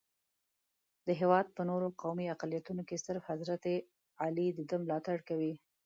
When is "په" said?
1.55-1.61